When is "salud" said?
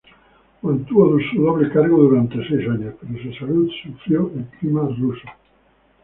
3.37-3.69